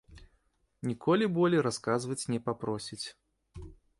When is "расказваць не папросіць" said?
1.67-3.07